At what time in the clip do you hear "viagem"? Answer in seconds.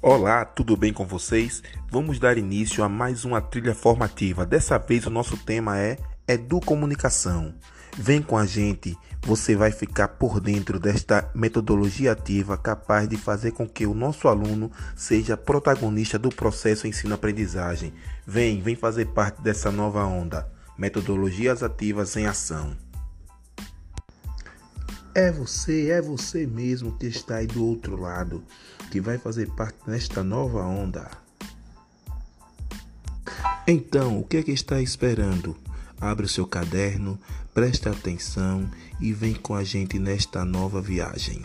40.80-41.42